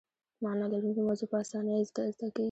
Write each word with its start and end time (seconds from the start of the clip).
معنی 0.43 0.65
لرونکې 0.73 1.01
موضوع 1.07 1.27
په 1.31 1.37
اسانۍ 1.43 1.79
زده 1.89 2.03
کیږي. 2.19 2.39